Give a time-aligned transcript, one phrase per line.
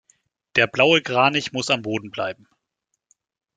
[0.55, 2.47] Der blaue Kranich muss am Boden bleiben.